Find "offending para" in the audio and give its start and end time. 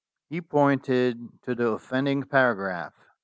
1.67-2.55